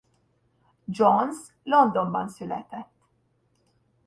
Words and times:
Jones 0.89 1.51
Londonban 1.63 2.27
született. 2.29 2.91